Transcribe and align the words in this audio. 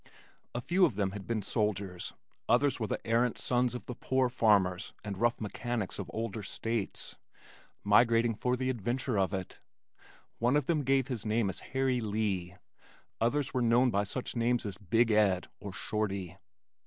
A 0.55 0.61
few 0.61 0.83
of 0.83 0.95
them 0.95 1.11
had 1.11 1.27
been 1.27 1.43
soldiers, 1.43 2.15
others 2.49 2.79
were 2.79 2.87
the 2.87 3.05
errant 3.05 3.37
sons 3.37 3.75
of 3.75 3.85
the 3.85 3.93
poor 3.93 4.29
farmers 4.29 4.93
and 5.03 5.15
rough 5.15 5.39
mechanics 5.39 5.99
of 5.99 6.09
older 6.11 6.41
States, 6.41 7.17
migrating 7.83 8.33
for 8.33 8.55
the 8.57 8.71
adventure 8.71 9.19
of 9.19 9.31
it. 9.31 9.59
One 10.39 10.55
of 10.57 10.65
them 10.65 10.81
gave 10.81 11.07
his 11.07 11.23
name 11.23 11.51
as 11.51 11.59
"Harry 11.59 12.01
Lee," 12.01 12.55
others 13.19 13.53
were 13.53 13.61
known 13.61 13.91
by 13.91 14.03
such 14.03 14.35
names 14.35 14.65
as 14.65 14.75
"Big 14.79 15.11
Ed" 15.11 15.49
or 15.59 15.71
"Shorty." 15.71 16.35